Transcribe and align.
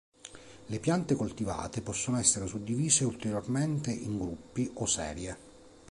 Le 0.69 0.79
piante 0.79 1.13
coltivate 1.13 1.81
possono 1.83 2.17
essere 2.17 2.47
suddivise 2.47 3.05
ulteriormente 3.05 3.91
in 3.91 4.17
gruppi 4.17 4.67
o 4.77 4.87
serie. 4.87 5.37